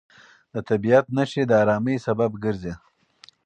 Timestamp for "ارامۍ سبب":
1.63-2.31